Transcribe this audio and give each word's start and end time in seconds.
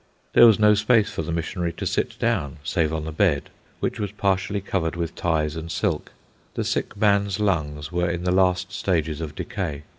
There 0.33 0.47
was 0.47 0.57
no 0.57 0.73
space 0.73 1.11
for 1.11 1.21
the 1.21 1.31
missionary 1.31 1.71
to 1.73 1.85
sit 1.85 2.17
down, 2.17 2.57
save 2.63 2.91
on 2.91 3.05
the 3.05 3.11
bed, 3.11 3.51
which 3.79 3.99
was 3.99 4.11
partially 4.11 4.59
covered 4.59 4.95
with 4.95 5.13
ties 5.13 5.55
and 5.55 5.71
silk. 5.71 6.11
The 6.55 6.63
sick 6.63 6.97
man's 6.97 7.39
lungs 7.39 7.91
were 7.91 8.09
in 8.09 8.23
the 8.23 8.31
last 8.31 8.73
stages 8.73 9.21
of 9.21 9.35
decay. 9.35 9.83